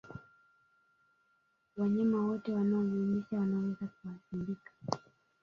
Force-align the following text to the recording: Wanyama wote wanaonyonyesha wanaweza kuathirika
Wanyama 1.77 2.19
wote 2.25 2.49
wanaonyonyesha 2.55 3.35
wanaweza 3.37 3.87
kuathirika 4.01 4.71